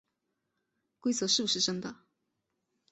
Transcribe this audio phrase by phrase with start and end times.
[0.99, 1.95] 规则是不是真的